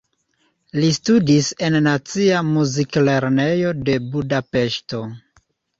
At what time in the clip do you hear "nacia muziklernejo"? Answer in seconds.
1.89-3.79